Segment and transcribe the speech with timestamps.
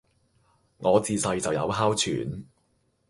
[0.77, 2.43] 我從細就有哮喘